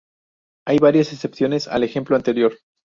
Hay 0.65 0.79
varias 0.79 1.13
excepciones 1.13 1.67
al 1.67 1.83
ejemplo 1.83 2.15
anterior. 2.15 2.57